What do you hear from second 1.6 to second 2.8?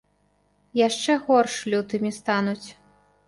лютымі стануць.